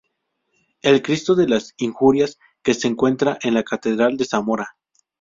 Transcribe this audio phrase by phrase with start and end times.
[0.81, 4.75] El Cristo de las Injurias, que se encuentra en la catedral de Zamora.